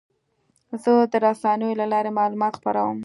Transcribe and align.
زه 0.83 0.91
د 1.11 1.13
رسنیو 1.25 1.77
له 1.79 1.85
لارې 1.93 2.11
معلومات 2.19 2.53
خپروم. 2.59 2.97